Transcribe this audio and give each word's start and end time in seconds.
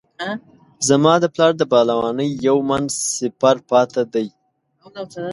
زما 0.87 1.13
د 1.23 1.25
پلار 1.33 1.51
د 1.57 1.63
پهلوانۍ 1.71 2.29
یو 2.47 2.57
من 2.69 2.83
سپر 3.15 3.55
پاته 3.69 4.03
دی. 4.13 4.27